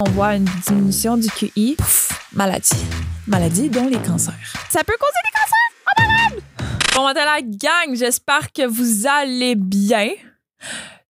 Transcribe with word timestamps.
On 0.00 0.10
voit 0.10 0.36
une 0.36 0.44
diminution 0.66 1.16
du 1.16 1.28
QI. 1.28 1.76
Maladie. 2.32 2.84
Maladie 3.26 3.68
dont 3.68 3.88
les 3.88 3.98
cancers. 3.98 4.34
Ça 4.70 4.84
peut 4.84 4.96
causer 4.98 5.18
des 5.24 5.40
cancers! 5.40 5.74
Oh 5.86 5.92
malade! 5.98 6.44
Bon 6.94 7.04
matin 7.04 7.24
la 7.24 7.42
gang, 7.42 7.96
j'espère 7.96 8.52
que 8.52 8.66
vous 8.66 9.06
allez 9.08 9.56
bien. 9.56 10.10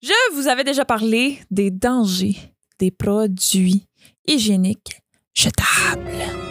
Je 0.03 0.35
vous 0.35 0.49
avais 0.49 0.65
déjà 0.65 0.85
parlé 0.85 1.39
des 1.51 1.71
dangers 1.71 2.37
des 2.79 2.91
produits 2.91 3.87
hygiéniques 4.27 5.03
jetables. 5.35 6.48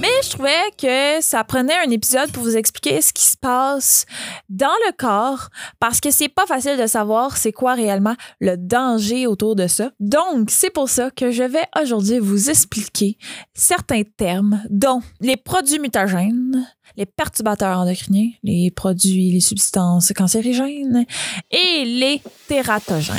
Mais 0.00 0.08
je 0.22 0.30
trouvais 0.30 0.50
que 0.80 1.20
ça 1.20 1.42
prenait 1.42 1.76
un 1.84 1.90
épisode 1.90 2.30
pour 2.30 2.44
vous 2.44 2.56
expliquer 2.56 3.00
ce 3.02 3.12
qui 3.12 3.24
se 3.24 3.36
passe 3.36 4.06
dans 4.48 4.66
le 4.86 4.92
corps 4.96 5.48
parce 5.80 6.00
que 6.00 6.10
c'est 6.10 6.28
pas 6.28 6.46
facile 6.46 6.76
de 6.76 6.86
savoir 6.86 7.36
c'est 7.36 7.52
quoi 7.52 7.74
réellement 7.74 8.14
le 8.40 8.56
danger 8.56 9.26
autour 9.26 9.56
de 9.56 9.66
ça. 9.66 9.90
Donc, 9.98 10.50
c'est 10.50 10.70
pour 10.70 10.88
ça 10.88 11.10
que 11.10 11.32
je 11.32 11.42
vais 11.42 11.64
aujourd'hui 11.80 12.20
vous 12.20 12.48
expliquer 12.48 13.18
certains 13.54 14.02
termes 14.16 14.62
dont 14.70 15.02
les 15.20 15.36
produits 15.36 15.80
mutagènes, 15.80 16.66
les 16.96 17.06
perturbateurs 17.06 17.78
endocriniens, 17.78 18.30
les 18.44 18.70
produits, 18.70 19.32
les 19.32 19.40
substances 19.40 20.12
cancérigènes 20.14 21.06
et 21.50 21.84
les 21.84 22.22
tératogènes. 22.46 23.16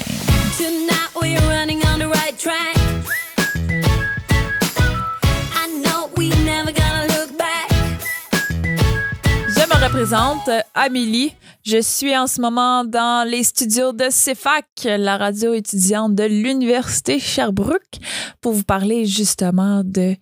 Représente 9.91 10.49
Amélie. 10.75 11.33
Je 11.65 11.81
suis 11.81 12.15
en 12.15 12.27
ce 12.27 12.39
moment 12.39 12.83
dans 12.83 13.27
les 13.27 13.43
studios 13.43 13.91
de 13.91 14.11
CEFAC, 14.11 14.65
la 14.85 15.17
radio 15.17 15.53
étudiante 15.55 16.13
de 16.13 16.25
l'Université 16.25 17.19
Sherbrooke, 17.19 17.97
pour 18.39 18.53
vous 18.53 18.63
parler 18.63 19.07
justement 19.07 19.81
de 19.83 20.15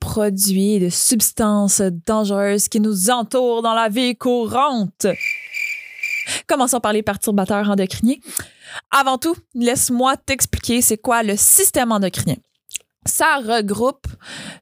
produits, 0.00 0.80
de 0.80 0.88
substances 0.88 1.80
dangereuses 2.06 2.68
qui 2.68 2.80
nous 2.80 3.08
entourent 3.08 3.62
dans 3.62 3.74
la 3.74 3.88
vie 3.88 4.16
courante. 4.16 5.06
Commençons 6.48 6.80
par 6.80 6.92
les 6.92 7.04
perturbateurs 7.04 7.70
endocriniens. 7.70 8.18
Avant 8.90 9.18
tout, 9.18 9.36
laisse-moi 9.54 10.16
t'expliquer 10.16 10.82
c'est 10.82 10.98
quoi 10.98 11.22
le 11.22 11.36
système 11.36 11.92
endocrinien 11.92 12.36
ça 13.06 13.36
regroupe 13.36 14.06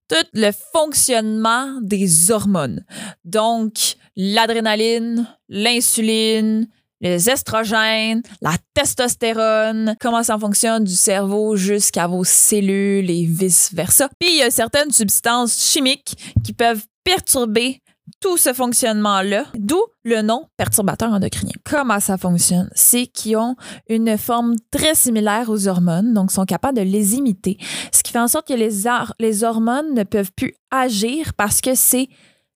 tout 0.09 0.27
le 0.33 0.51
fonctionnement 0.73 1.79
des 1.81 2.31
hormones. 2.31 2.85
Donc, 3.25 3.97
l'adrénaline, 4.17 5.27
l'insuline, 5.49 6.69
les 7.01 7.29
estrogènes, 7.29 8.23
la 8.41 8.55
testostérone, 8.75 9.97
comment 10.01 10.23
ça 10.23 10.39
fonctionne 10.39 10.85
du 10.85 10.95
cerveau 10.95 11.57
jusqu'à 11.57 12.07
vos 12.07 12.25
cellules 12.25 13.11
et 13.11 13.27
vice-versa. 13.27 14.09
Puis 14.21 14.31
il 14.31 14.39
y 14.39 14.43
a 14.43 14.51
certaines 14.51 14.93
substances 14.93 15.71
chimiques 15.71 16.17
qui 16.45 16.53
peuvent 16.53 16.85
perturber 17.05 17.81
tout 18.21 18.37
ce 18.37 18.53
fonctionnement-là, 18.53 19.47
d'où 19.59 19.81
le 20.05 20.23
nom 20.23 20.47
perturbateur 20.57 21.13
endocrinien. 21.13 21.55
Comment 21.65 21.99
ça 21.99 22.17
fonctionne? 22.19 22.71
C'est 22.75 23.07
qu'ils 23.07 23.37
ont 23.37 23.57
une 23.89 24.17
forme 24.17 24.55
très 24.71 24.95
similaire 24.95 25.49
aux 25.51 25.67
hormones, 25.67 26.13
donc 26.15 26.31
sont 26.31 26.45
capables 26.45 26.79
de 26.79 26.83
les 26.83 27.15
imiter, 27.15 27.59
ce 27.93 28.03
qui 28.03 28.13
fait 28.13 28.21
en 28.21 28.29
sorte 28.29 28.47
que 28.47 28.55
les, 28.55 28.85
les 29.19 29.45
hormones 29.45 29.95
ne 29.95 30.05
peuvent 30.05 30.33
plus 30.37 30.55
agir 30.71 31.35
parce 31.35 31.61
que 31.61 31.75
c'est 31.75 32.09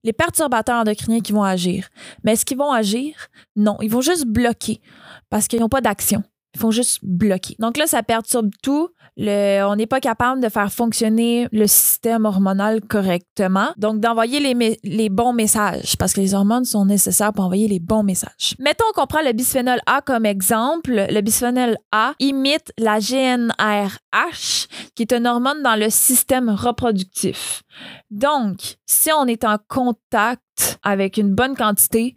les 0.07 0.13
perturbateurs 0.13 0.77
endocriniens 0.77 1.21
qui 1.21 1.33
vont 1.33 1.43
agir. 1.43 1.89
Mais 2.25 2.33
est-ce 2.33 2.47
qu'ils 2.47 2.57
vont 2.57 2.73
agir? 2.73 3.15
Non, 3.57 3.77
ils 3.83 3.91
vont 3.91 4.01
juste 4.01 4.25
bloquer 4.25 4.81
parce 5.29 5.49
qu'ils 5.49 5.61
n'ont 5.61 5.69
pas 5.69 5.81
d'action. 5.81 6.23
Ils 6.57 6.59
font 6.59 6.71
juste 6.71 7.01
bloquer. 7.03 7.55
Donc 7.59 7.77
là, 7.77 7.87
ça 7.87 8.03
perturbe 8.03 8.49
tout. 8.63 8.89
On 9.19 9.77
n'est 9.77 9.87
pas 9.87 10.01
capable 10.01 10.41
de 10.41 10.49
faire 10.49 10.73
fonctionner 10.73 11.49
le 11.53 11.67
système 11.67 12.25
hormonal 12.25 12.81
correctement. 12.81 13.69
Donc, 13.77 14.01
d'envoyer 14.01 14.41
les, 14.83 15.09
bons 15.11 15.35
messages, 15.35 15.99
parce 15.99 16.15
que 16.15 16.21
les 16.23 16.33
hormones 16.33 16.65
sont 16.65 16.87
nécessaires 16.87 17.35
pour 17.35 17.45
envoyer 17.45 17.69
les 17.69 17.79
bons 17.79 18.03
messages. 18.03 18.55
Mettons 18.59 18.87
qu'on 18.95 19.07
prend 19.07 19.21
le 19.21 19.33
bisphénol 19.33 19.81
A 19.85 20.01
comme 20.01 20.25
exemple. 20.25 21.07
Le 21.11 21.21
bisphénol 21.21 21.77
A 21.93 22.15
imite 22.21 22.73
la 22.79 23.01
GNRH, 23.01 24.67
qui 24.95 25.03
est 25.03 25.13
une 25.13 25.27
hormone 25.27 25.63
dans 25.63 25.79
le 25.79 25.91
système 25.91 26.49
reproductif. 26.49 27.65
Donc, 28.11 28.77
si 28.87 29.11
on 29.13 29.27
est 29.27 29.45
en 29.45 29.59
contact 29.69 30.79
avec 30.83 31.19
une 31.19 31.35
bonne 31.35 31.55
quantité 31.55 32.17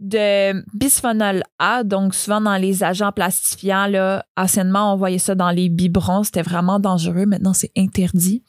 de 0.00 0.62
bisphénol 0.74 1.42
A, 1.58 1.84
donc 1.84 2.14
souvent 2.14 2.40
dans 2.40 2.56
les 2.56 2.84
agents 2.84 3.12
plastifiants, 3.12 3.86
là, 3.86 4.24
anciennement, 4.36 4.92
on 4.92 4.96
voyait 4.96 5.18
ça 5.18 5.34
dans 5.34 5.50
les 5.50 5.68
biberons, 5.68 6.24
c'était 6.24 6.42
vraiment 6.42 6.78
dangereux. 6.78 7.26
Maintenant, 7.26 7.54
c'est 7.54 7.72
interdit. 7.76 8.42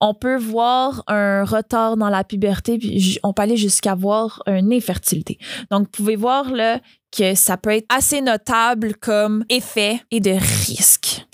On 0.00 0.12
peut 0.12 0.36
voir 0.36 1.04
un 1.06 1.44
retard 1.44 1.96
dans 1.96 2.10
la 2.10 2.24
puberté, 2.24 2.78
puis 2.78 3.18
on 3.22 3.32
peut 3.32 3.42
aller 3.42 3.56
jusqu'à 3.56 3.94
voir 3.94 4.42
une 4.46 4.72
infertilité. 4.72 5.38
Donc, 5.70 5.84
vous 5.84 5.90
pouvez 5.90 6.16
voir 6.16 6.50
là, 6.50 6.80
que 7.16 7.34
ça 7.34 7.56
peut 7.56 7.70
être 7.70 7.86
assez 7.88 8.20
notable 8.20 8.94
comme 8.96 9.44
effet 9.48 10.00
et 10.10 10.20
de 10.20 10.32
risque. 10.32 11.26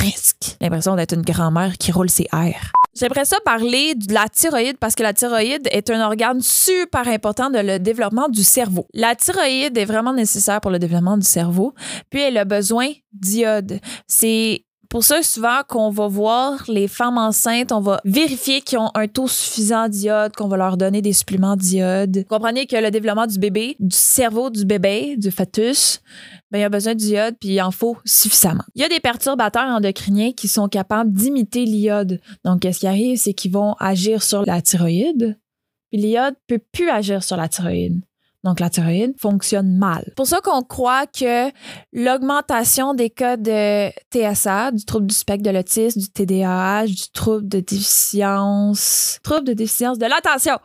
Risque. 0.00 0.56
L'impression 0.60 0.96
d'être 0.96 1.14
une 1.14 1.22
grand-mère 1.22 1.78
qui 1.78 1.92
roule 1.92 2.10
ses 2.10 2.26
airs. 2.32 2.72
J'aimerais 2.94 3.24
ça 3.24 3.38
parler 3.44 3.94
de 3.94 4.12
la 4.12 4.28
thyroïde 4.28 4.76
parce 4.78 4.94
que 4.94 5.02
la 5.02 5.14
thyroïde 5.14 5.66
est 5.70 5.88
un 5.90 6.04
organe 6.04 6.42
super 6.42 7.08
important 7.08 7.48
de 7.48 7.58
le 7.58 7.78
développement 7.78 8.28
du 8.28 8.44
cerveau. 8.44 8.86
La 8.92 9.14
thyroïde 9.16 9.78
est 9.78 9.86
vraiment 9.86 10.12
nécessaire 10.12 10.60
pour 10.60 10.70
le 10.70 10.78
développement 10.78 11.16
du 11.16 11.26
cerveau, 11.26 11.74
puis 12.10 12.20
elle 12.20 12.36
a 12.36 12.44
besoin 12.44 12.90
d'iode. 13.12 13.80
C'est 14.06 14.66
pour 14.92 15.04
ça, 15.04 15.22
souvent, 15.22 15.62
qu'on 15.66 15.88
va 15.88 16.06
voir 16.06 16.64
les 16.68 16.86
femmes 16.86 17.16
enceintes, 17.16 17.72
on 17.72 17.80
va 17.80 17.98
vérifier 18.04 18.60
qu'ils 18.60 18.76
ont 18.76 18.90
un 18.92 19.08
taux 19.08 19.26
suffisant 19.26 19.88
d'iode, 19.88 20.36
qu'on 20.36 20.48
va 20.48 20.58
leur 20.58 20.76
donner 20.76 21.00
des 21.00 21.14
suppléments 21.14 21.56
d'iode. 21.56 22.26
Comprenez 22.28 22.66
que 22.66 22.76
le 22.76 22.90
développement 22.90 23.26
du 23.26 23.38
bébé, 23.38 23.74
du 23.80 23.96
cerveau 23.96 24.50
du 24.50 24.66
bébé, 24.66 25.16
du 25.16 25.30
fœtus, 25.30 26.02
ben, 26.50 26.58
il 26.58 26.64
a 26.64 26.68
besoin 26.68 26.94
d'iode, 26.94 27.36
puis 27.40 27.54
il 27.54 27.62
en 27.62 27.70
faut 27.70 27.96
suffisamment. 28.04 28.64
Il 28.74 28.82
y 28.82 28.84
a 28.84 28.90
des 28.90 29.00
perturbateurs 29.00 29.74
endocriniens 29.74 30.32
qui 30.32 30.46
sont 30.46 30.68
capables 30.68 31.10
d'imiter 31.10 31.64
l'iode. 31.64 32.20
Donc, 32.44 32.60
qu'est-ce 32.60 32.80
qui 32.80 32.86
arrive, 32.86 33.16
c'est 33.16 33.32
qu'ils 33.32 33.52
vont 33.52 33.72
agir 33.80 34.22
sur 34.22 34.44
la 34.44 34.60
thyroïde, 34.60 35.38
puis 35.90 36.02
l'iode 36.02 36.34
peut 36.46 36.60
plus 36.70 36.90
agir 36.90 37.24
sur 37.24 37.38
la 37.38 37.48
thyroïde 37.48 38.02
donc 38.44 38.58
la 38.58 38.70
thyroïde, 38.70 39.14
fonctionne 39.20 39.76
mal. 39.76 40.02
C'est 40.06 40.14
pour 40.14 40.26
ça 40.26 40.40
qu'on 40.40 40.62
croit 40.62 41.06
que 41.06 41.50
l'augmentation 41.92 42.92
des 42.92 43.08
cas 43.08 43.36
de 43.36 43.90
TSA, 44.12 44.72
du 44.72 44.84
trouble 44.84 45.06
du 45.06 45.14
spectre 45.14 45.44
de 45.44 45.50
l'autisme, 45.50 46.00
du 46.00 46.08
TDAH, 46.08 46.86
du 46.86 47.10
trouble 47.12 47.48
de 47.48 47.60
déficience, 47.60 49.20
trouble 49.22 49.46
de 49.46 49.52
déficience 49.52 49.98
de 49.98 50.06
l'attention, 50.06 50.58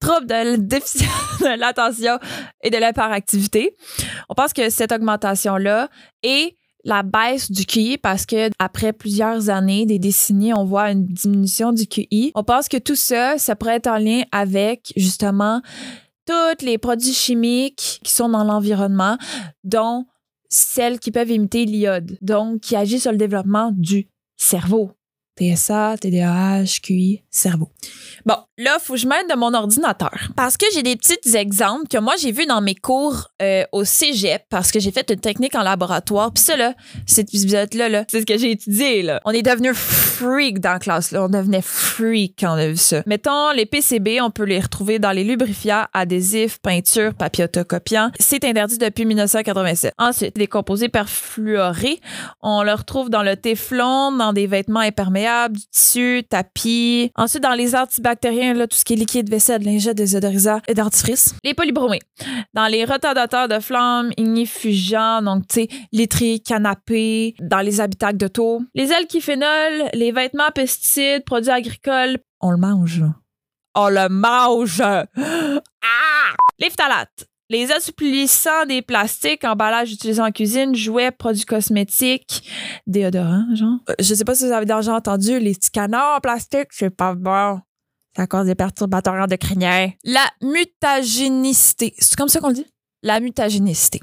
trouble 0.00 0.26
de 0.26 0.56
déficience 0.60 1.40
de 1.40 1.58
l'attention 1.58 2.18
et 2.62 2.70
de 2.70 2.78
l'hyperactivité, 2.78 3.76
on 4.28 4.34
pense 4.34 4.52
que 4.52 4.70
cette 4.70 4.92
augmentation-là 4.92 5.88
est 6.22 6.56
la 6.84 7.02
baisse 7.02 7.50
du 7.50 7.66
QI 7.66 7.98
parce 7.98 8.24
que 8.24 8.50
après 8.58 8.92
plusieurs 8.92 9.50
années, 9.50 9.86
des 9.86 9.98
décennies, 9.98 10.54
on 10.54 10.64
voit 10.64 10.90
une 10.90 11.06
diminution 11.06 11.72
du 11.72 11.86
QI. 11.86 12.32
On 12.34 12.44
pense 12.44 12.68
que 12.68 12.78
tout 12.78 12.94
ça, 12.94 13.36
ça 13.38 13.54
pourrait 13.56 13.76
être 13.76 13.88
en 13.88 13.98
lien 13.98 14.22
avec 14.32 14.92
justement 14.96 15.60
tous 16.26 16.64
les 16.64 16.78
produits 16.78 17.12
chimiques 17.12 18.00
qui 18.02 18.12
sont 18.12 18.28
dans 18.28 18.44
l'environnement, 18.44 19.16
dont 19.64 20.06
celles 20.48 20.98
qui 20.98 21.10
peuvent 21.10 21.30
imiter 21.30 21.64
l'iode, 21.64 22.18
donc 22.20 22.60
qui 22.60 22.76
agissent 22.76 23.02
sur 23.02 23.12
le 23.12 23.18
développement 23.18 23.72
du 23.72 24.08
cerveau. 24.36 24.92
TSA, 25.40 25.96
TDAH, 25.98 26.80
QI, 26.82 27.22
cerveau. 27.30 27.70
Bon, 28.26 28.36
là, 28.58 28.78
faut 28.78 28.94
que 28.94 28.98
je 28.98 29.06
m'aide 29.06 29.28
de 29.30 29.36
mon 29.36 29.54
ordinateur. 29.54 30.30
Parce 30.36 30.56
que 30.56 30.66
j'ai 30.74 30.82
des 30.82 30.96
petits 30.96 31.36
exemples 31.36 31.88
que 31.88 31.98
moi, 31.98 32.14
j'ai 32.18 32.32
vus 32.32 32.46
dans 32.46 32.60
mes 32.60 32.74
cours 32.74 33.28
euh, 33.40 33.64
au 33.72 33.84
cégep, 33.84 34.42
parce 34.50 34.70
que 34.70 34.80
j'ai 34.80 34.90
fait 34.90 35.10
une 35.10 35.20
technique 35.20 35.54
en 35.54 35.62
laboratoire. 35.62 36.32
Puis 36.32 36.42
ça, 36.42 36.56
là, 36.56 36.74
cette 37.06 37.28
épisode-là, 37.28 38.04
c'est 38.08 38.20
ce 38.20 38.26
que 38.26 38.36
j'ai 38.36 38.50
étudié, 38.50 39.02
là. 39.02 39.20
On 39.24 39.30
est 39.30 39.42
devenu 39.42 39.72
freak 39.74 40.60
dans 40.60 40.74
la 40.74 40.78
classe, 40.78 41.12
là. 41.12 41.24
On 41.24 41.28
devenait 41.28 41.62
freak 41.62 42.36
quand 42.40 42.54
on 42.54 42.58
a 42.58 42.68
vu 42.68 42.76
ça. 42.76 43.02
Mettons, 43.06 43.50
les 43.52 43.66
PCB, 43.66 44.20
on 44.20 44.30
peut 44.30 44.44
les 44.44 44.60
retrouver 44.60 44.98
dans 44.98 45.12
les 45.12 45.24
lubrifiants, 45.24 45.86
adhésifs, 45.94 46.58
peintures, 46.58 47.14
papier 47.14 47.44
autocopiant. 47.44 48.10
C'est 48.18 48.44
interdit 48.44 48.78
depuis 48.78 49.06
1987. 49.06 49.94
Ensuite, 49.98 50.36
les 50.36 50.46
composés 50.46 50.88
perfluorés, 50.88 52.00
on 52.42 52.62
le 52.62 52.72
retrouve 52.72 53.08
dans 53.08 53.22
le 53.22 53.36
téflon, 53.36 54.12
dans 54.12 54.32
des 54.32 54.46
vêtements 54.46 54.80
imperméables, 54.80 55.29
du 55.48 55.60
tissu, 55.70 56.22
tapis. 56.28 57.10
Ensuite, 57.16 57.42
dans 57.42 57.54
les 57.54 57.74
antibactériens, 57.74 58.54
là, 58.54 58.66
tout 58.66 58.76
ce 58.76 58.84
qui 58.84 58.94
est 58.94 58.96
liquide, 58.96 59.30
vaisselle, 59.30 59.62
lingette, 59.62 59.96
désodorisant 59.96 60.60
et 60.68 60.74
dentifrice. 60.74 61.34
Les 61.44 61.54
polybromés. 61.54 62.00
Dans 62.54 62.66
les 62.66 62.84
retardateurs 62.84 63.48
de 63.48 63.60
flammes, 63.60 64.10
ignifugeants, 64.16 65.22
donc, 65.22 65.46
tu 65.48 65.62
sais, 65.62 65.68
literie, 65.92 66.42
canapé, 66.42 67.34
dans 67.40 67.60
les 67.60 67.80
habitacles 67.80 68.18
d'auto. 68.18 68.62
Les 68.74 68.92
alkyphénols, 68.92 69.90
les 69.94 70.12
vêtements, 70.12 70.50
pesticides, 70.54 71.24
produits 71.24 71.50
agricoles, 71.50 72.18
on 72.40 72.50
le 72.50 72.56
mange. 72.56 73.02
On 73.74 73.88
le 73.88 74.08
mange! 74.08 74.82
Ah! 75.82 76.34
Les 76.58 76.68
phtalates. 76.68 77.29
Les 77.50 77.72
assouplissants 77.72 78.64
des 78.68 78.80
plastiques, 78.80 79.42
emballages 79.42 79.92
utilisés 79.92 80.22
en 80.22 80.30
cuisine, 80.30 80.72
jouets, 80.72 81.10
produits 81.10 81.44
cosmétiques, 81.44 82.48
déodorants, 82.86 83.44
genre. 83.56 83.78
Euh, 83.90 83.94
je 83.98 84.14
sais 84.14 84.24
pas 84.24 84.36
si 84.36 84.46
vous 84.46 84.52
avez 84.52 84.66
déjà 84.66 84.94
entendu 84.94 85.40
les 85.40 85.54
petits 85.54 85.72
canards 85.72 86.18
en 86.18 86.20
plastique, 86.20 86.68
c'est 86.70 86.90
pas 86.90 87.16
bon. 87.16 87.60
Ça 88.16 88.28
cause 88.28 88.46
des 88.46 88.54
perturbateurs 88.54 89.14
endocriniens. 89.14 89.90
La 90.04 90.26
mutagénicité. 90.40 91.92
C'est 91.98 92.16
comme 92.16 92.28
ça 92.28 92.38
qu'on 92.38 92.50
le 92.50 92.54
dit? 92.54 92.66
La 93.02 93.18
mutagénicité. 93.18 94.00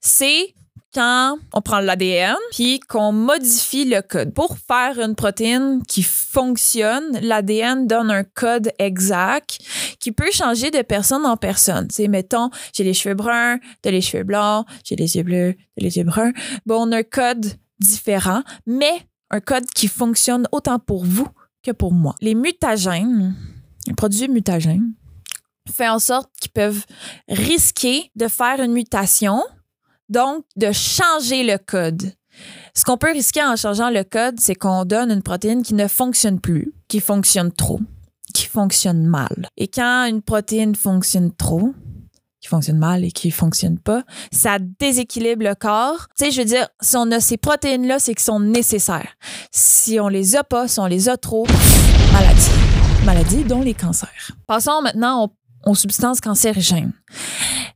C'est 0.00 0.54
quand 0.96 1.36
on 1.52 1.60
prend 1.60 1.80
l'ADN 1.80 2.36
puis 2.52 2.80
qu'on 2.80 3.12
modifie 3.12 3.84
le 3.84 4.00
code. 4.00 4.32
Pour 4.32 4.56
faire 4.56 4.98
une 4.98 5.14
protéine 5.14 5.82
qui 5.86 6.02
fonctionne, 6.02 7.18
l'ADN 7.20 7.86
donne 7.86 8.10
un 8.10 8.24
code 8.24 8.72
exact 8.78 9.58
qui 10.00 10.10
peut 10.10 10.30
changer 10.32 10.70
de 10.70 10.80
personne 10.80 11.26
en 11.26 11.36
personne. 11.36 11.86
C'est 11.90 12.08
mettons, 12.08 12.48
j'ai 12.72 12.82
les 12.82 12.94
cheveux 12.94 13.14
bruns, 13.14 13.58
t'as 13.82 13.90
les 13.90 14.00
cheveux 14.00 14.24
blancs, 14.24 14.66
j'ai 14.84 14.96
les 14.96 15.16
yeux 15.16 15.22
bleus, 15.22 15.54
t'as 15.76 15.84
les 15.84 15.98
yeux 15.98 16.04
bruns. 16.04 16.32
Bon, 16.64 16.88
on 16.88 16.92
a 16.92 16.98
un 16.98 17.02
code 17.02 17.44
différent, 17.78 18.42
mais 18.66 19.06
un 19.30 19.40
code 19.40 19.66
qui 19.66 19.88
fonctionne 19.88 20.48
autant 20.50 20.78
pour 20.78 21.04
vous 21.04 21.28
que 21.62 21.72
pour 21.72 21.92
moi. 21.92 22.14
Les 22.22 22.34
mutagènes, 22.34 23.34
les 23.86 23.92
produits 23.92 24.28
mutagènes, 24.28 24.94
fait 25.70 25.88
en 25.88 25.98
sorte 25.98 26.30
qu'ils 26.40 26.52
peuvent 26.52 26.86
risquer 27.28 28.10
de 28.16 28.28
faire 28.28 28.60
une 28.60 28.72
mutation 28.72 29.42
donc, 30.08 30.44
de 30.56 30.72
changer 30.72 31.42
le 31.42 31.58
code. 31.58 32.12
Ce 32.74 32.84
qu'on 32.84 32.98
peut 32.98 33.12
risquer 33.12 33.42
en 33.42 33.56
changeant 33.56 33.90
le 33.90 34.04
code, 34.04 34.38
c'est 34.38 34.54
qu'on 34.54 34.84
donne 34.84 35.10
une 35.10 35.22
protéine 35.22 35.62
qui 35.62 35.74
ne 35.74 35.88
fonctionne 35.88 36.40
plus, 36.40 36.74
qui 36.88 37.00
fonctionne 37.00 37.50
trop, 37.50 37.80
qui 38.34 38.44
fonctionne 38.44 39.06
mal. 39.06 39.48
Et 39.56 39.68
quand 39.68 40.06
une 40.06 40.22
protéine 40.22 40.74
fonctionne 40.74 41.32
trop, 41.34 41.72
qui 42.40 42.48
fonctionne 42.48 42.78
mal 42.78 43.04
et 43.04 43.10
qui 43.10 43.30
fonctionne 43.30 43.78
pas, 43.78 44.04
ça 44.30 44.58
déséquilibre 44.60 45.44
le 45.44 45.54
corps. 45.54 46.06
Tu 46.16 46.26
sais, 46.26 46.30
je 46.30 46.40
veux 46.40 46.46
dire, 46.46 46.68
si 46.80 46.96
on 46.96 47.10
a 47.10 47.20
ces 47.20 47.38
protéines-là, 47.38 47.98
c'est 47.98 48.14
qu'elles 48.14 48.24
sont 48.24 48.40
nécessaires. 48.40 49.14
Si 49.50 49.98
on 49.98 50.08
les 50.08 50.36
a 50.36 50.44
pas, 50.44 50.68
si 50.68 50.78
on 50.78 50.86
les 50.86 51.08
a 51.08 51.16
trop, 51.16 51.46
maladie. 52.12 52.50
Maladie, 53.04 53.44
dont 53.44 53.62
les 53.62 53.74
cancers. 53.74 54.32
Passons 54.46 54.82
maintenant 54.82 55.24
aux 55.24 55.30
aux 55.66 55.74
substances 55.74 56.20
cancérigènes. 56.20 56.92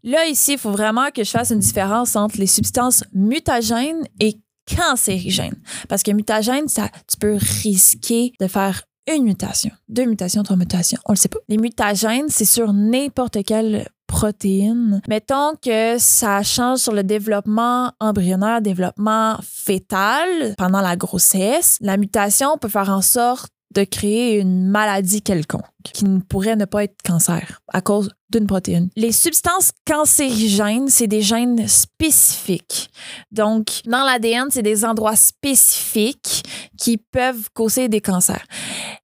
Là, 0.03 0.27
ici, 0.27 0.53
il 0.53 0.59
faut 0.59 0.71
vraiment 0.71 1.11
que 1.15 1.25
je 1.25 1.31
fasse 1.31 1.51
une 1.51 1.59
différence 1.59 2.17
entre 2.17 2.39
les 2.39 2.47
substances 2.47 3.05
mutagènes 3.13 4.07
et 4.19 4.39
cancérigènes. 4.77 5.61
Parce 5.89 6.03
que 6.03 6.11
mutagène, 6.11 6.69
ça, 6.69 6.89
tu 7.09 7.17
peux 7.19 7.39
risquer 7.63 8.33
de 8.41 8.47
faire 8.47 8.83
une 9.13 9.25
mutation, 9.25 9.71
deux 9.89 10.05
mutations, 10.05 10.43
trois 10.43 10.57
mutations, 10.57 10.99
on 11.07 11.13
le 11.13 11.17
sait 11.17 11.29
pas. 11.29 11.39
Les 11.49 11.57
mutagènes, 11.57 12.29
c'est 12.29 12.45
sur 12.45 12.73
n'importe 12.73 13.43
quelle 13.45 13.89
protéine. 14.07 15.01
Mettons 15.09 15.55
que 15.63 15.97
ça 15.99 16.43
change 16.43 16.79
sur 16.79 16.93
le 16.93 17.03
développement 17.03 17.93
embryonnaire, 18.01 18.61
développement 18.61 19.37
fœtal 19.43 20.55
pendant 20.59 20.81
la 20.81 20.97
grossesse. 20.97 21.79
La 21.81 21.97
mutation 21.97 22.59
peut 22.59 22.69
faire 22.69 22.91
en 22.91 23.03
sorte 23.03 23.51
de 23.75 23.85
créer 23.85 24.39
une 24.39 24.69
maladie 24.69 25.23
quelconque 25.23 25.65
qui 25.83 26.05
ne 26.05 26.21
pourrait 26.21 26.57
ne 26.57 26.65
pas 26.65 26.85
être 26.85 26.97
cancer 27.03 27.61
à 27.69 27.81
cause 27.81 28.11
d'une 28.31 28.47
protéine. 28.47 28.91
Les 28.97 29.13
substances 29.13 29.73
cancérigènes, 29.87 30.89
c'est 30.89 31.07
des 31.07 31.21
gènes 31.23 31.67
spécifiques. 31.67 32.91
Donc, 33.33 33.81
dans 33.87 34.05
l'ADN, 34.05 34.47
c'est 34.51 34.63
des 34.63 34.85
endroits 34.85 35.17
spécifiques 35.17 36.45
qui 36.79 36.97
peuvent 36.97 37.49
causer 37.55 37.89
des 37.89 38.01
cancers. 38.01 38.45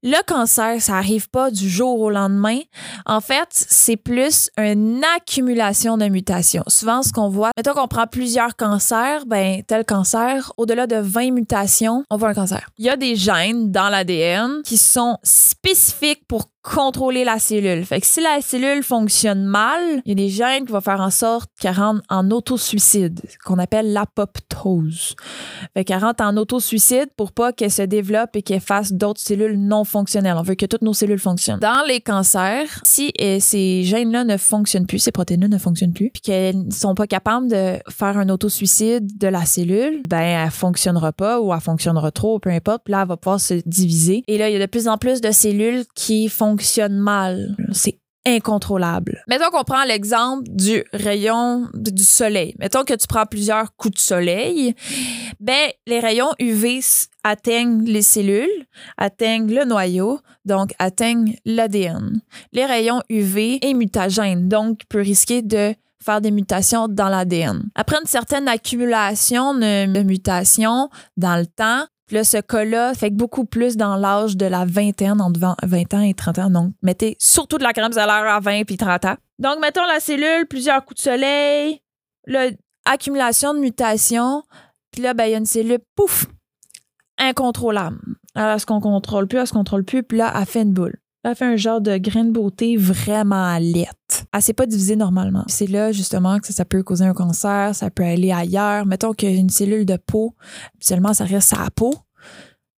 Le 0.03 0.25
cancer, 0.27 0.81
ça 0.81 0.97
arrive 0.97 1.29
pas 1.29 1.51
du 1.51 1.69
jour 1.69 2.01
au 2.01 2.11
lendemain. 2.11 2.61
En 3.05 3.21
fait, 3.21 3.49
c'est 3.51 3.97
plus 3.97 4.51
une 4.57 5.03
accumulation 5.17 5.97
de 5.99 6.07
mutations. 6.07 6.63
Souvent, 6.69 7.03
ce 7.03 7.13
qu'on 7.13 7.29
voit, 7.29 7.51
mettons 7.57 7.75
qu'on 7.75 7.89
prend 7.89 8.07
plusieurs 8.07 8.55
cancers, 8.55 9.27
ben, 9.27 9.63
tel 9.67 9.85
cancer, 9.85 10.53
au-delà 10.57 10.87
de 10.87 10.97
20 10.97 11.33
mutations, 11.33 12.05
on 12.11 12.17
voit 12.17 12.29
un 12.29 12.35
cancer. 12.35 12.71
Il 12.79 12.85
y 12.85 12.89
a 12.89 12.97
des 12.97 13.17
gènes 13.17 13.73
dans 13.73 13.89
l'ADN 13.89 14.63
qui 14.65 14.77
sont 14.77 15.19
spécifiques 15.25 16.23
pour 16.29 16.49
contrôler 16.67 17.23
la 17.23 17.39
cellule. 17.39 17.85
Fait 17.85 18.01
que 18.01 18.07
si 18.07 18.21
la 18.21 18.41
cellule 18.41 18.83
fonctionne 18.83 19.45
mal, 19.45 20.03
il 20.05 20.09
y 20.09 20.13
a 20.13 20.15
des 20.17 20.29
gènes 20.29 20.67
qui 20.67 20.73
vont 20.73 20.81
faire 20.81 21.01
en 21.01 21.11
sorte 21.11 21.49
qu'elle 21.61 21.77
rentre 21.77 22.03
en 22.11 22.29
autosuicide, 22.33 23.21
qu'on 23.45 23.59
appelle 23.59 23.93
l'apoptose. 23.93 25.15
Fait 25.75 25.85
qu'elle 25.85 26.01
rentre 26.01 26.25
en 26.25 26.37
autosuicide 26.37 27.09
pour 27.17 27.31
pas 27.31 27.53
qu'elle 27.53 27.71
se 27.71 27.83
développe 27.83 28.35
et 28.35 28.43
qu'elle 28.43 28.61
fasse 28.61 28.93
d'autres 28.93 29.21
cellules 29.21 29.57
non 29.57 29.85
fonctionnelles. 29.85 30.35
On 30.37 30.43
veut 30.43 30.57
que 30.57 30.67
toutes 30.67 30.83
nos 30.83 30.93
cellules 30.93 31.21
fonctionnent. 31.21 31.61
Dans 31.61 31.87
les 31.87 32.01
cancers, 32.01 32.81
si 32.83 33.13
euh, 33.21 33.39
ces 33.41 33.85
gènes-là 33.85 34.25
ne 34.25 34.37
fonctionnent 34.37 34.87
plus, 34.87 34.99
ces 34.99 35.13
protéines-là 35.13 35.49
ne 35.49 35.59
fonctionnent 35.59 35.93
plus, 35.93 36.11
puis 36.11 36.21
qu'elles 36.21 36.67
ne 36.67 36.73
sont 36.73 36.97
pas 36.97 37.07
capables 37.07 37.49
de 37.49 37.79
faire 37.89 38.19
un 38.19 38.29
autosuicide 38.29 39.17
de 39.17 39.29
la 39.29 39.45
cellule, 39.45 40.03
ben 40.09 40.21
elle 40.21 40.51
fonctionnera 40.51 41.13
pas 41.13 41.41
ou 41.41 41.55
elle 41.55 41.61
fonctionnera 41.61 42.11
trop, 42.11 42.41
peu 42.41 42.51
importe. 42.51 42.83
Puis 42.85 42.93
là, 42.93 43.03
elle 43.03 43.09
va 43.09 43.17
pouvoir 43.17 43.41
se 43.41 43.55
diviser. 43.67 44.25
Et 44.27 44.37
là, 44.37 44.51
il 44.51 44.53
y 44.55 44.57
a 44.57 44.59
de 44.59 44.67
plus 44.67 44.89
en 44.89 44.99
plus 44.99 45.21
de 45.21 45.31
cellules 45.31 45.85
qui 45.95 46.29
fonctionnent 46.29 46.56
fonctionne 46.57 46.97
mal. 46.97 47.57
C'est 47.73 47.99
incontrôlable. 48.27 49.23
Mettons 49.29 49.51
qu'on 49.51 49.63
prend 49.63 49.85
l'exemple 49.85 50.43
du 50.49 50.83
rayon 50.93 51.69
du 51.75 52.03
soleil. 52.03 52.55
Mettons 52.59 52.85
que 52.85 52.95
tu 52.95 53.07
prends 53.07 53.25
plusieurs 53.25 53.77
coups 53.77 53.95
de 53.95 54.01
soleil. 54.01 54.75
Ben, 55.39 55.71
les 55.87 56.01
rayons 56.01 56.33
UV 56.41 56.81
atteignent 57.23 57.85
les 57.85 58.03
cellules, 58.03 58.67
atteignent 58.97 59.55
le 59.55 59.65
noyau, 59.65 60.19
donc 60.45 60.73
atteignent 60.79 61.37
l'ADN. 61.45 62.21
Les 62.53 62.65
rayons 62.65 63.01
UV 63.09 63.61
est 63.63 63.75
mutagène, 63.75 64.49
donc 64.49 64.81
peut 64.89 65.01
risquer 65.01 65.43
de 65.43 65.75
faire 66.03 66.21
des 66.21 66.31
mutations 66.31 66.89
dans 66.89 67.09
l'ADN. 67.09 67.65
Après 67.75 67.97
une 68.01 68.07
certaine 68.07 68.49
accumulation 68.49 69.55
de 69.55 70.03
mutations 70.03 70.89
dans 71.17 71.37
le 71.37 71.47
temps, 71.47 71.85
là, 72.15 72.25
ce 72.25 72.39
cas-là 72.39 72.95
fait 72.95 73.11
beaucoup 73.11 73.45
plus 73.45 73.77
dans 73.77 73.97
l'âge 73.97 74.37
de 74.37 74.47
la 74.47 74.65
vingtaine, 74.65 75.21
entre 75.21 75.41
20 75.65 75.95
ans 75.95 76.01
et 76.01 76.15
30 76.15 76.39
ans. 76.39 76.51
Donc, 76.51 76.73
mettez 76.83 77.17
surtout 77.19 77.59
de 77.59 77.65
la 77.65 77.73
crème 77.73 77.93
solaire 77.93 78.09
à 78.09 78.41
20 78.41 78.65
puis 78.65 78.77
30 78.77 79.05
ans. 79.07 79.17
Donc, 79.39 79.61
mettons 79.61 79.85
la 79.85 80.01
cellule, 80.01 80.47
plusieurs 80.49 80.85
coups 80.85 81.03
de 81.03 81.11
soleil, 81.11 81.83
l'accumulation 82.27 83.55
de 83.55 83.59
mutations. 83.59 84.43
Puis 84.93 85.03
là, 85.03 85.15
ben, 85.15 85.25
il 85.25 85.33
y 85.33 85.35
a 85.35 85.39
une 85.39 85.47
cellule, 85.47 85.81
pouf, 85.95 86.27
incontrôlable. 87.19 87.99
Alors, 88.35 88.53
elle 88.53 88.61
se 88.61 88.67
contrôle 88.67 89.27
plus, 89.27 89.39
elle 89.39 89.47
se 89.47 89.53
contrôle 89.53 89.85
plus, 89.85 90.03
puis 90.03 90.19
là, 90.19 90.33
elle 90.39 90.47
fait 90.47 90.63
une 90.63 90.73
boule. 90.73 90.97
Elle 91.29 91.35
fait 91.35 91.45
un 91.45 91.57
genre 91.57 91.81
de 91.81 91.99
grain 91.99 92.25
de 92.25 92.31
beauté 92.31 92.77
vraiment 92.77 93.59
lette. 93.59 94.27
Elle 94.33 94.43
s'est 94.43 94.53
pas 94.53 94.67
divisée 94.67 94.95
normalement. 94.95 95.43
C'est 95.49 95.67
là, 95.67 95.91
justement, 95.91 96.39
que 96.39 96.53
ça, 96.53 96.65
peut 96.65 96.85
causer 96.85 97.05
un 97.05 97.15
cancer, 97.15 97.75
ça 97.75 97.91
peut 97.91 98.05
aller 98.05 98.31
ailleurs. 98.31 98.87
Mettons 98.87 99.13
qu'une 99.13 99.51
cellule 99.51 99.85
de 99.85 99.97
peau, 99.97 100.35
seulement 100.79 101.15
ça 101.15 101.25
reste 101.25 101.53
à 101.53 101.65
la 101.65 101.71
peau, 101.71 101.93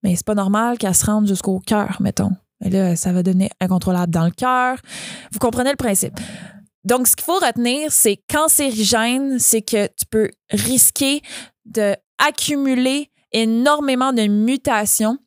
mais 0.03 0.17
c'est 0.17 0.25
pas 0.25 0.35
normal 0.35 0.79
qu'elle 0.79 0.95
se 0.95 1.05
rende 1.05 1.29
jusqu'au 1.29 1.61
cœur, 1.61 1.99
mettons. 2.01 2.31
Et 2.65 2.71
là, 2.71 2.97
ça 2.97 3.13
va 3.13 3.23
donner 3.23 3.51
incontrôlable 3.61 4.13
dans 4.13 4.25
le 4.25 4.31
cœur. 4.31 4.79
Vous 5.31 5.39
comprenez 5.39 5.71
le 5.71 5.77
principe. 5.77 6.19
Donc, 6.85 7.07
ce 7.07 7.17
qu'il 7.17 7.27
faut 7.27 7.39
retenir, 7.39 7.93
c'est 7.93 8.19
cancérigène, 8.33 9.39
c'est 9.39 9.63
que 9.63 9.89
tu 9.89 10.07
peux 10.11 10.31
risquer 10.51 11.21
de 11.67 11.95
accumuler 12.17 13.11
énormément 13.33 14.15
de 14.15 14.23
mutations 14.23 15.19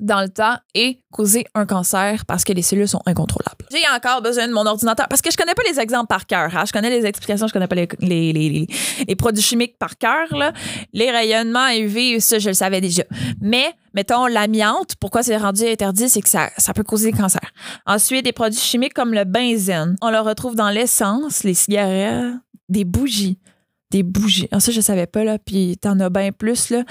dans 0.00 0.20
le 0.20 0.28
temps 0.28 0.56
et 0.74 1.00
causer 1.10 1.44
un 1.54 1.66
cancer 1.66 2.24
parce 2.26 2.44
que 2.44 2.52
les 2.52 2.62
cellules 2.62 2.88
sont 2.88 3.02
incontrôlables. 3.06 3.66
J'ai 3.70 3.78
encore 3.94 4.22
besoin 4.22 4.48
de 4.48 4.52
mon 4.52 4.66
ordinateur 4.66 5.08
parce 5.08 5.22
que 5.22 5.30
je 5.30 5.36
connais 5.36 5.54
pas 5.54 5.62
les 5.68 5.80
exemples 5.80 6.06
par 6.06 6.26
cœur. 6.26 6.54
Hein. 6.54 6.64
Je 6.66 6.72
connais 6.72 6.90
les 6.90 7.06
explications, 7.06 7.46
je 7.46 7.52
connais 7.52 7.66
pas 7.66 7.76
les, 7.76 7.88
les, 8.00 8.66
les, 9.06 9.16
produits 9.16 9.42
chimiques 9.42 9.78
par 9.78 9.98
cœur. 9.98 10.26
Les 10.92 11.10
rayonnements 11.10 11.68
UV, 11.70 12.20
ça, 12.20 12.38
je 12.38 12.48
le 12.48 12.54
savais 12.54 12.80
déjà. 12.80 13.04
Mais, 13.40 13.66
mettons, 13.94 14.26
l'amiante, 14.26 14.94
pourquoi 15.00 15.22
c'est 15.22 15.36
rendu 15.36 15.64
interdit, 15.64 16.08
c'est 16.08 16.22
que 16.22 16.28
ça, 16.28 16.50
ça 16.56 16.72
peut 16.72 16.84
causer 16.84 17.10
des 17.10 17.18
cancers. 17.18 17.50
Ensuite, 17.86 18.24
des 18.24 18.32
produits 18.32 18.60
chimiques 18.60 18.94
comme 18.94 19.14
le 19.14 19.24
benzène. 19.24 19.96
On 20.02 20.10
le 20.10 20.20
retrouve 20.20 20.54
dans 20.54 20.70
l'essence, 20.70 21.44
les 21.44 21.54
cigarettes, 21.54 22.34
des 22.68 22.84
bougies 22.84 23.38
des 23.90 24.02
bougies. 24.02 24.48
Ah, 24.50 24.60
ça, 24.60 24.72
je 24.72 24.80
savais 24.80 25.06
pas, 25.06 25.24
là. 25.24 25.38
Puis 25.38 25.76
t'en 25.78 25.98
as 26.00 26.10
bien 26.10 26.32
plus, 26.32 26.70
là. 26.70 26.84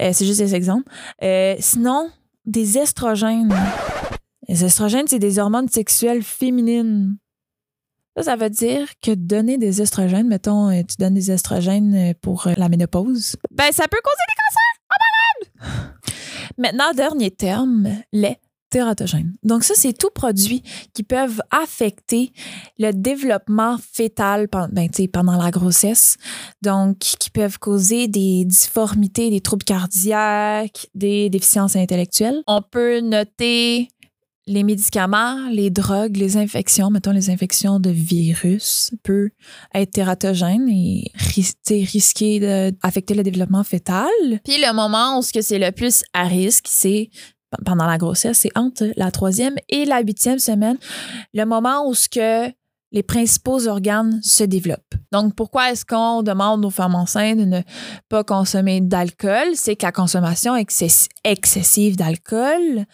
Euh, 0.00 0.10
c'est 0.12 0.24
juste 0.24 0.38
des 0.38 0.54
exemples. 0.54 0.90
Euh, 1.22 1.56
sinon, 1.58 2.10
des 2.44 2.78
estrogènes. 2.78 3.54
Les 4.48 4.64
estrogènes, 4.64 5.06
c'est 5.06 5.18
des 5.18 5.38
hormones 5.38 5.68
sexuelles 5.68 6.22
féminines. 6.22 7.16
Ça, 8.20 8.36
veut 8.36 8.50
dire 8.50 8.88
que 9.00 9.12
donner 9.12 9.56
des 9.56 9.80
estrogènes, 9.80 10.28
mettons, 10.28 10.68
euh, 10.68 10.82
tu 10.82 10.96
donnes 10.98 11.14
des 11.14 11.30
estrogènes 11.30 11.94
euh, 11.94 12.12
pour 12.20 12.46
euh, 12.46 12.52
la 12.58 12.68
ménopause, 12.68 13.36
ben 13.50 13.72
ça 13.72 13.88
peut 13.88 14.00
causer 14.04 14.22
des 14.28 14.34
cancers. 14.42 14.72
Oh! 15.62 16.12
Maintenant, 16.58 16.92
dernier 16.94 17.30
terme, 17.30 17.88
les 18.12 18.36
Donc 19.42 19.64
ça, 19.64 19.74
c'est 19.76 19.92
tout 19.92 20.10
produit 20.14 20.62
qui 20.94 21.02
peuvent 21.02 21.42
affecter 21.50 22.32
le 22.78 22.92
développement 22.92 23.78
fœtal 23.92 24.48
ben, 24.72 24.88
pendant 25.12 25.36
la 25.36 25.50
grossesse. 25.50 26.16
Donc, 26.62 26.98
qui 26.98 27.30
peuvent 27.30 27.58
causer 27.58 28.08
des 28.08 28.44
difformités, 28.44 29.30
des 29.30 29.40
troubles 29.40 29.64
cardiaques, 29.64 30.86
des 30.94 31.30
déficiences 31.30 31.76
intellectuelles. 31.76 32.42
On 32.46 32.62
peut 32.62 33.00
noter 33.00 33.88
les 34.46 34.64
médicaments, 34.64 35.48
les 35.50 35.70
drogues, 35.70 36.16
les 36.16 36.36
infections, 36.36 36.90
mettons 36.90 37.12
les 37.12 37.30
infections 37.30 37.78
de 37.78 37.90
virus, 37.90 38.90
peut 39.02 39.30
être 39.74 39.92
tératogène 39.92 40.68
et 40.68 41.12
risquer 41.14 42.40
d'affecter 42.40 43.14
le 43.14 43.22
développement 43.22 43.62
fœtal. 43.62 44.10
Puis 44.44 44.58
le 44.58 44.74
moment 44.74 45.18
où 45.18 45.22
c'est 45.22 45.58
le 45.58 45.70
plus 45.70 46.02
à 46.12 46.24
risque, 46.24 46.66
c'est 46.68 47.10
pendant 47.64 47.86
la 47.86 47.98
grossesse, 47.98 48.40
c'est 48.40 48.56
entre 48.56 48.92
la 48.96 49.10
troisième 49.10 49.56
et 49.68 49.84
la 49.84 50.00
huitième 50.00 50.38
semaine, 50.38 50.78
le 51.34 51.44
moment 51.44 51.88
où 51.88 51.94
ce 51.94 52.08
que 52.08 52.52
les 52.92 53.02
principaux 53.02 53.66
organes 53.68 54.20
se 54.22 54.44
développent. 54.44 54.94
Donc, 55.12 55.34
pourquoi 55.34 55.70
est-ce 55.70 55.84
qu'on 55.84 56.22
demande 56.22 56.64
aux 56.64 56.70
femmes 56.70 56.94
enceintes 56.94 57.38
de 57.38 57.44
ne 57.44 57.60
pas 58.10 58.22
consommer 58.22 58.80
d'alcool? 58.82 59.48
C'est 59.54 59.76
que 59.76 59.86
la 59.86 59.92
consommation 59.92 60.54
excessive 61.24 61.96
d'alcool 61.96 62.84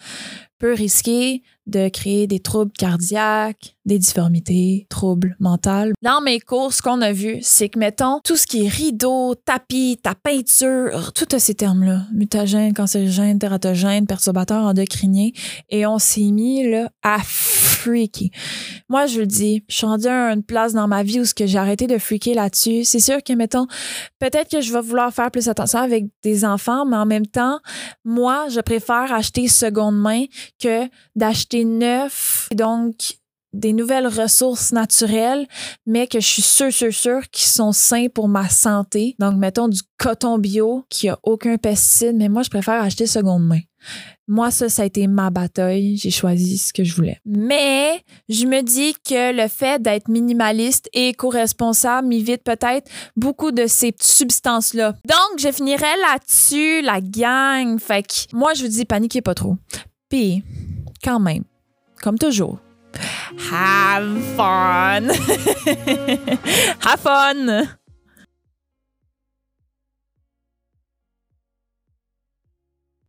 peut 0.57 0.73
risquer 0.73 1.43
de 1.69 1.89
créer 1.89 2.27
des 2.27 2.39
troubles 2.39 2.71
cardiaques, 2.77 3.75
des 3.85 3.99
difformités, 3.99 4.87
troubles 4.89 5.35
mentaux. 5.39 5.93
Dans 6.01 6.21
mes 6.21 6.39
cours, 6.39 6.73
ce 6.73 6.81
qu'on 6.81 7.01
a 7.01 7.11
vu, 7.11 7.39
c'est 7.41 7.69
que, 7.69 7.79
mettons, 7.79 8.19
tout 8.23 8.35
ce 8.35 8.47
qui 8.47 8.65
est 8.65 8.69
rideau, 8.69 9.35
tapis, 9.35 9.99
ta 10.01 10.15
peinture, 10.15 11.11
tous 11.13 11.37
ces 11.37 11.55
termes-là, 11.55 12.03
mutagène, 12.13 12.73
cancérigène, 12.73 13.39
tératogène, 13.39 14.05
perturbateur 14.05 14.63
endocrinien, 14.63 15.29
et 15.69 15.85
on 15.85 15.99
s'est 15.99 16.31
mis 16.31 16.69
là, 16.69 16.89
à 17.03 17.19
freaky. 17.19 18.31
Moi, 18.89 19.05
je 19.07 19.21
le 19.21 19.27
dis, 19.27 19.63
je 19.69 19.75
suis 19.75 19.85
rendue 19.85 20.07
à 20.07 20.33
une 20.33 20.43
place 20.43 20.73
dans 20.73 20.87
ma 20.87 21.03
vie 21.03 21.19
où 21.21 21.25
ce 21.25 21.33
que 21.33 21.47
j'ai 21.47 21.57
arrêté 21.57 21.87
de 21.87 21.97
freaker 21.97 22.35
là-dessus. 22.35 22.83
C'est 22.83 22.99
sûr 22.99 23.23
que, 23.23 23.33
mettons, 23.33 23.67
peut-être 24.19 24.49
que 24.49 24.61
je 24.61 24.73
vais 24.73 24.81
vouloir 24.81 25.13
faire 25.13 25.31
plus 25.31 25.47
attention 25.47 25.79
avec 25.79 26.05
des 26.23 26.45
enfants, 26.45 26.85
mais 26.85 26.97
en 26.97 27.05
même 27.05 27.27
temps, 27.27 27.59
moi, 28.03 28.47
je 28.49 28.59
préfère 28.59 29.13
acheter 29.13 29.47
seconde 29.47 29.97
main 29.97 30.25
que 30.61 30.87
d'acheter 31.15 31.58
neuf. 31.63 32.47
Donc, 32.53 33.19
des 33.53 33.73
nouvelles 33.73 34.07
ressources 34.07 34.71
naturelles, 34.71 35.47
mais 35.85 36.07
que 36.07 36.19
je 36.19 36.27
suis 36.27 36.41
sûre, 36.41 36.71
sûre, 36.71 36.93
sûre 36.93 37.21
qu'ils 37.31 37.47
sont 37.47 37.71
sains 37.71 38.07
pour 38.13 38.27
ma 38.27 38.47
santé. 38.47 39.15
Donc, 39.19 39.35
mettons 39.37 39.67
du 39.67 39.81
coton 39.97 40.37
bio 40.37 40.85
qui 40.89 41.09
a 41.09 41.17
aucun 41.23 41.57
pesticide, 41.57 42.15
mais 42.15 42.29
moi, 42.29 42.43
je 42.43 42.49
préfère 42.49 42.81
acheter 42.81 43.07
seconde 43.07 43.47
main. 43.47 43.61
Moi, 44.27 44.51
ça, 44.51 44.69
ça 44.69 44.83
a 44.83 44.85
été 44.85 45.07
ma 45.07 45.31
bataille. 45.31 45.97
J'ai 45.97 46.11
choisi 46.11 46.59
ce 46.59 46.71
que 46.71 46.83
je 46.83 46.93
voulais. 46.93 47.17
Mais 47.25 48.03
je 48.27 48.45
me 48.45 48.61
dis 48.61 48.93
que 48.93 49.33
le 49.33 49.47
fait 49.47 49.81
d'être 49.81 50.07
minimaliste 50.07 50.87
et 50.93 51.09
éco-responsable 51.09 52.07
m'évite 52.07 52.43
peut-être 52.43 52.91
beaucoup 53.15 53.51
de 53.51 53.65
ces 53.65 53.95
substances-là. 53.99 54.95
Donc, 55.07 55.39
je 55.39 55.51
finirai 55.51 55.87
là-dessus, 56.01 56.81
la 56.81 57.01
gang. 57.01 57.79
Fait 57.79 58.03
que 58.03 58.35
moi, 58.35 58.53
je 58.53 58.63
vous 58.63 58.69
dis, 58.69 58.85
paniquez 58.85 59.21
pas 59.21 59.33
trop. 59.33 59.55
Puis, 60.09 60.43
quand 61.03 61.19
même, 61.19 61.43
comme 62.01 62.17
toujours, 62.17 62.59
have 63.51 64.21
fun! 64.35 65.07
have 66.81 66.99
fun! 66.99 67.67